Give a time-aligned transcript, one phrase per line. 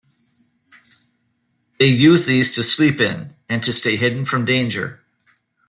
[1.77, 5.01] They use these to sleep in and to stay hidden from danger.